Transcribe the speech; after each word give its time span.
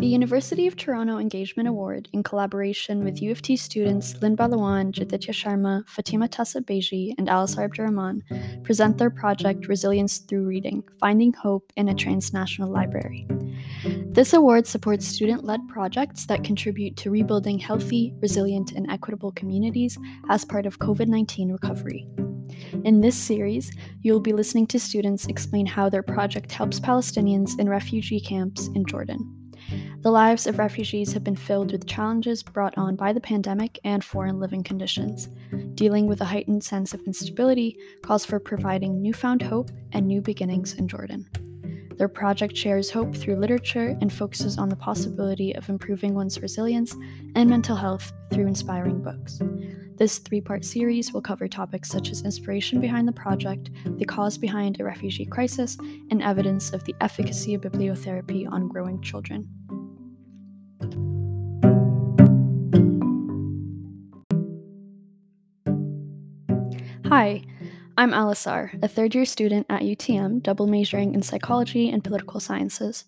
The 0.00 0.06
University 0.06 0.66
of 0.66 0.76
Toronto 0.76 1.18
Engagement 1.18 1.68
Award, 1.68 2.08
in 2.14 2.22
collaboration 2.22 3.04
with 3.04 3.20
U 3.20 3.32
of 3.32 3.42
T 3.42 3.54
students 3.54 4.14
Lynn 4.22 4.34
Balawan, 4.34 4.92
Jaditya 4.92 5.34
Sharma, 5.34 5.86
Fatima 5.86 6.26
Tassa 6.26 6.62
Beji, 6.62 7.12
and 7.18 7.28
Alisar 7.28 7.64
Abdurrahman, 7.64 8.22
present 8.64 8.96
their 8.96 9.10
project 9.10 9.68
Resilience 9.68 10.16
Through 10.20 10.46
Reading 10.46 10.82
Finding 11.00 11.34
Hope 11.34 11.70
in 11.76 11.90
a 11.90 11.94
Transnational 11.94 12.70
Library. 12.70 13.28
This 14.06 14.32
award 14.32 14.66
supports 14.66 15.06
student 15.06 15.44
led 15.44 15.68
projects 15.68 16.24
that 16.28 16.44
contribute 16.44 16.96
to 16.96 17.10
rebuilding 17.10 17.58
healthy, 17.58 18.14
resilient, 18.22 18.72
and 18.72 18.90
equitable 18.90 19.32
communities 19.32 19.98
as 20.30 20.46
part 20.46 20.64
of 20.64 20.78
COVID 20.78 21.08
19 21.08 21.52
recovery. 21.52 22.08
In 22.84 23.02
this 23.02 23.16
series, 23.16 23.70
you 24.00 24.14
will 24.14 24.20
be 24.20 24.32
listening 24.32 24.66
to 24.68 24.80
students 24.80 25.26
explain 25.26 25.66
how 25.66 25.90
their 25.90 26.02
project 26.02 26.52
helps 26.52 26.80
Palestinians 26.80 27.58
in 27.58 27.68
refugee 27.68 28.20
camps 28.20 28.68
in 28.68 28.86
Jordan. 28.86 29.39
The 30.02 30.10
lives 30.10 30.46
of 30.46 30.58
refugees 30.58 31.12
have 31.12 31.24
been 31.24 31.36
filled 31.36 31.72
with 31.72 31.86
challenges 31.86 32.42
brought 32.42 32.78
on 32.78 32.96
by 32.96 33.12
the 33.12 33.20
pandemic 33.20 33.78
and 33.84 34.02
foreign 34.02 34.40
living 34.40 34.62
conditions. 34.62 35.28
Dealing 35.74 36.06
with 36.06 36.22
a 36.22 36.24
heightened 36.24 36.64
sense 36.64 36.94
of 36.94 37.02
instability 37.02 37.76
calls 38.00 38.24
for 38.24 38.40
providing 38.40 39.02
newfound 39.02 39.42
hope 39.42 39.70
and 39.92 40.06
new 40.06 40.22
beginnings 40.22 40.72
in 40.72 40.88
Jordan. 40.88 41.28
Their 41.98 42.08
project 42.08 42.56
shares 42.56 42.90
hope 42.90 43.14
through 43.14 43.36
literature 43.36 43.94
and 44.00 44.10
focuses 44.10 44.56
on 44.56 44.70
the 44.70 44.76
possibility 44.76 45.54
of 45.54 45.68
improving 45.68 46.14
one's 46.14 46.40
resilience 46.40 46.96
and 47.34 47.50
mental 47.50 47.76
health 47.76 48.10
through 48.32 48.46
inspiring 48.46 49.02
books. 49.02 49.38
This 49.98 50.16
three 50.16 50.40
part 50.40 50.64
series 50.64 51.12
will 51.12 51.20
cover 51.20 51.46
topics 51.46 51.90
such 51.90 52.08
as 52.08 52.22
inspiration 52.22 52.80
behind 52.80 53.06
the 53.06 53.12
project, 53.12 53.68
the 53.98 54.06
cause 54.06 54.38
behind 54.38 54.80
a 54.80 54.84
refugee 54.84 55.26
crisis, 55.26 55.76
and 56.10 56.22
evidence 56.22 56.72
of 56.72 56.82
the 56.84 56.94
efficacy 57.02 57.52
of 57.52 57.60
bibliotherapy 57.60 58.50
on 58.50 58.66
growing 58.66 59.02
children. 59.02 59.46
Hi, 67.10 67.42
I'm 67.98 68.12
Alisar, 68.12 68.80
a 68.84 68.86
third 68.86 69.16
year 69.16 69.24
student 69.24 69.66
at 69.68 69.82
UTM, 69.82 70.44
double 70.44 70.68
majoring 70.68 71.12
in 71.12 71.22
psychology 71.22 71.90
and 71.90 72.04
political 72.04 72.38
sciences. 72.38 73.04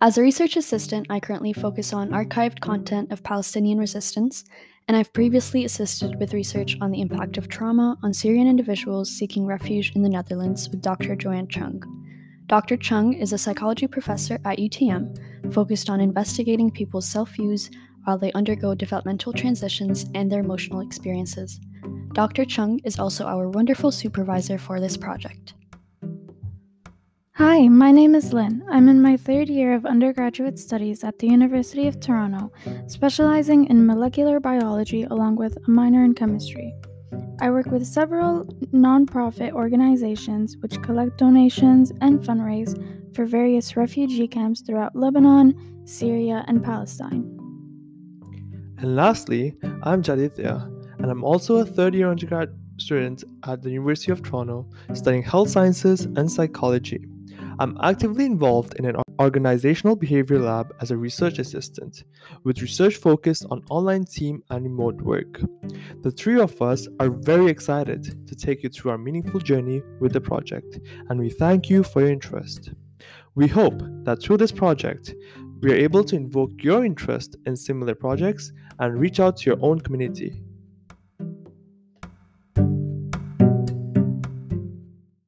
As 0.00 0.16
a 0.16 0.22
research 0.22 0.56
assistant, 0.56 1.08
I 1.10 1.20
currently 1.20 1.52
focus 1.52 1.92
on 1.92 2.08
archived 2.08 2.60
content 2.60 3.12
of 3.12 3.22
Palestinian 3.22 3.76
resistance 3.76 4.46
and 4.88 4.96
I've 4.96 5.12
previously 5.12 5.66
assisted 5.66 6.18
with 6.18 6.32
research 6.32 6.78
on 6.80 6.90
the 6.90 7.02
impact 7.02 7.36
of 7.36 7.48
trauma 7.48 7.98
on 8.02 8.14
Syrian 8.14 8.48
individuals 8.48 9.10
seeking 9.10 9.44
refuge 9.44 9.92
in 9.94 10.00
the 10.00 10.08
Netherlands 10.08 10.70
with 10.70 10.80
Dr. 10.80 11.14
Joanne 11.14 11.48
Chung. 11.48 11.82
Dr. 12.46 12.78
Chung 12.78 13.12
is 13.12 13.34
a 13.34 13.38
psychology 13.38 13.86
professor 13.86 14.38
at 14.46 14.56
UTM, 14.56 15.52
focused 15.52 15.90
on 15.90 16.00
investigating 16.00 16.70
people's 16.70 17.06
self 17.06 17.32
views 17.32 17.68
while 18.04 18.16
they 18.16 18.32
undergo 18.32 18.74
developmental 18.74 19.34
transitions 19.34 20.06
and 20.14 20.32
their 20.32 20.40
emotional 20.40 20.80
experiences. 20.80 21.60
Dr. 22.12 22.44
Chung 22.44 22.80
is 22.84 22.98
also 22.98 23.24
our 23.24 23.48
wonderful 23.48 23.90
supervisor 23.90 24.58
for 24.58 24.80
this 24.80 24.96
project. 24.96 25.54
Hi, 27.34 27.68
my 27.68 27.92
name 27.92 28.16
is 28.16 28.32
Lynn. 28.32 28.64
I'm 28.68 28.88
in 28.88 29.00
my 29.00 29.16
third 29.16 29.48
year 29.48 29.72
of 29.72 29.86
undergraduate 29.86 30.58
studies 30.58 31.04
at 31.04 31.20
the 31.20 31.28
University 31.28 31.86
of 31.86 32.00
Toronto, 32.00 32.50
specializing 32.88 33.66
in 33.66 33.86
molecular 33.86 34.40
biology 34.40 35.04
along 35.04 35.36
with 35.36 35.56
a 35.56 35.70
minor 35.70 36.02
in 36.02 36.14
chemistry. 36.14 36.74
I 37.40 37.50
work 37.50 37.66
with 37.66 37.86
several 37.86 38.44
nonprofit 38.74 39.52
organizations 39.52 40.56
which 40.56 40.82
collect 40.82 41.18
donations 41.18 41.92
and 42.00 42.18
fundraise 42.18 42.74
for 43.14 43.24
various 43.24 43.76
refugee 43.76 44.26
camps 44.26 44.60
throughout 44.60 44.96
Lebanon, 44.96 45.54
Syria, 45.84 46.44
and 46.48 46.64
Palestine. 46.64 47.22
And 48.78 48.96
lastly, 48.96 49.54
I'm 49.84 50.02
Jaditya, 50.02 50.68
and 50.98 51.10
I'm 51.10 51.24
also 51.24 51.56
a 51.56 51.64
third 51.64 51.94
year 51.94 52.10
undergrad 52.10 52.50
student 52.78 53.24
at 53.46 53.62
the 53.62 53.70
University 53.70 54.12
of 54.12 54.22
Toronto 54.22 54.68
studying 54.94 55.22
health 55.22 55.50
sciences 55.50 56.04
and 56.04 56.30
psychology. 56.30 57.04
I'm 57.60 57.76
actively 57.82 58.24
involved 58.24 58.74
in 58.76 58.84
an 58.84 58.96
organizational 59.20 59.96
behavior 59.96 60.38
lab 60.38 60.72
as 60.80 60.92
a 60.92 60.96
research 60.96 61.40
assistant, 61.40 62.04
with 62.44 62.62
research 62.62 62.96
focused 62.96 63.46
on 63.50 63.64
online 63.68 64.04
team 64.04 64.42
and 64.50 64.62
remote 64.62 65.00
work. 65.00 65.40
The 66.02 66.12
three 66.12 66.40
of 66.40 66.60
us 66.62 66.86
are 67.00 67.10
very 67.10 67.50
excited 67.50 68.28
to 68.28 68.36
take 68.36 68.62
you 68.62 68.68
through 68.68 68.92
our 68.92 68.98
meaningful 68.98 69.40
journey 69.40 69.82
with 69.98 70.12
the 70.12 70.20
project, 70.20 70.78
and 71.08 71.18
we 71.18 71.30
thank 71.30 71.68
you 71.68 71.82
for 71.82 72.00
your 72.00 72.10
interest. 72.10 72.70
We 73.34 73.48
hope 73.48 73.80
that 74.04 74.22
through 74.22 74.36
this 74.36 74.52
project, 74.52 75.14
we 75.60 75.72
are 75.72 75.76
able 75.76 76.04
to 76.04 76.14
invoke 76.14 76.62
your 76.62 76.84
interest 76.84 77.36
in 77.44 77.56
similar 77.56 77.96
projects 77.96 78.52
and 78.78 79.00
reach 79.00 79.18
out 79.18 79.36
to 79.38 79.50
your 79.50 79.58
own 79.60 79.80
community 79.80 80.44